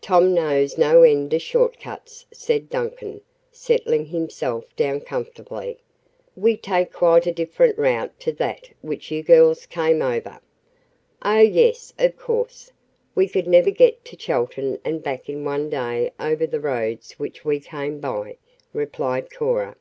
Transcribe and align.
"Tom 0.00 0.32
knows 0.34 0.78
no 0.78 1.02
end 1.02 1.34
of 1.34 1.42
short 1.42 1.80
cuts," 1.80 2.26
said 2.32 2.70
Duncan, 2.70 3.22
settling 3.50 4.06
himself 4.06 4.64
down 4.76 5.00
comfortably. 5.00 5.78
"We 6.36 6.56
take 6.56 6.92
quite 6.92 7.26
a 7.26 7.32
different 7.32 7.76
route 7.76 8.12
to 8.20 8.30
that 8.34 8.70
which 8.82 9.10
you 9.10 9.24
girls 9.24 9.66
came 9.66 10.00
over." 10.00 10.38
"Oh, 11.22 11.40
yes, 11.40 11.92
of 11.98 12.16
course. 12.16 12.70
We 13.16 13.26
could 13.26 13.48
never 13.48 13.72
get 13.72 14.04
to 14.04 14.16
Chelton 14.16 14.78
and 14.84 15.02
back 15.02 15.28
in 15.28 15.44
one 15.44 15.70
day 15.70 16.12
over 16.20 16.46
the 16.46 16.60
roads 16.60 17.14
which 17.18 17.44
we 17.44 17.58
came 17.58 17.98
by," 17.98 18.36
replied 18.72 19.28
Cora. 19.34 19.74